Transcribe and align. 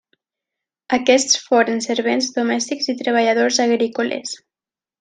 Aquests 0.97 1.35
foren 1.49 1.83
servents 1.87 2.31
domèstics 2.39 2.91
i 2.95 2.97
treballadors 3.03 3.61
agrícoles. 3.69 4.35